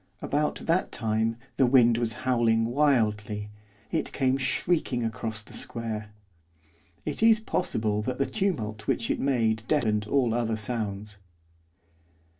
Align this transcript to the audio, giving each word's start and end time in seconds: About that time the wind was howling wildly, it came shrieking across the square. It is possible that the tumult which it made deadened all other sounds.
About 0.19 0.55
that 0.63 0.91
time 0.91 1.35
the 1.57 1.67
wind 1.67 1.99
was 1.99 2.13
howling 2.25 2.65
wildly, 2.65 3.51
it 3.91 4.11
came 4.11 4.35
shrieking 4.35 5.03
across 5.03 5.43
the 5.43 5.53
square. 5.53 6.09
It 7.05 7.21
is 7.21 7.39
possible 7.39 8.01
that 8.01 8.17
the 8.17 8.25
tumult 8.25 8.87
which 8.87 9.11
it 9.11 9.19
made 9.19 9.61
deadened 9.67 10.07
all 10.07 10.33
other 10.33 10.55
sounds. 10.57 11.17